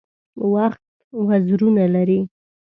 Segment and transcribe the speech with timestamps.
[0.53, 0.83] وخت
[1.27, 2.19] وزرونه لري.